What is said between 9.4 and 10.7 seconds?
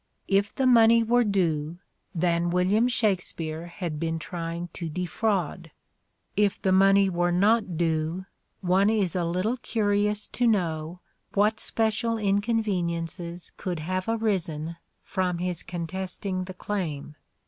curious to